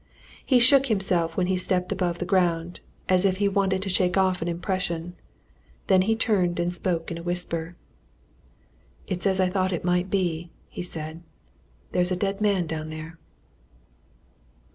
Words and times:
He 0.43 0.57
shook 0.57 0.87
himself 0.87 1.37
when 1.37 1.45
he 1.45 1.57
stepped 1.59 1.91
above 1.91 2.25
ground, 2.25 2.79
as 3.07 3.23
if 3.23 3.37
he 3.37 3.47
wanted 3.47 3.83
to 3.83 3.89
shake 3.89 4.17
off 4.17 4.41
an 4.41 4.47
impression: 4.47 5.13
then 5.85 6.01
he 6.01 6.15
turned 6.15 6.59
and 6.59 6.73
spoke 6.73 7.11
in 7.11 7.19
a 7.19 7.21
whisper. 7.21 7.75
"It's 9.05 9.27
as 9.27 9.39
I 9.39 9.47
thought 9.47 9.71
it 9.71 9.85
might 9.85 10.09
be!" 10.09 10.49
he 10.69 10.81
said. 10.81 11.21
"There's 11.91 12.09
a 12.09 12.15
dead 12.15 12.41
man 12.41 12.65
down 12.65 12.89
there!" 12.89 13.19